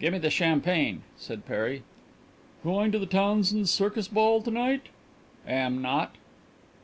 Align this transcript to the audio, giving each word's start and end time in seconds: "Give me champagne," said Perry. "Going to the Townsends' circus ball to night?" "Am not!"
"Give 0.00 0.12
me 0.12 0.28
champagne," 0.28 1.02
said 1.16 1.46
Perry. 1.46 1.84
"Going 2.64 2.90
to 2.90 2.98
the 2.98 3.06
Townsends' 3.06 3.70
circus 3.70 4.08
ball 4.08 4.42
to 4.42 4.50
night?" 4.50 4.88
"Am 5.46 5.80
not!" 5.80 6.16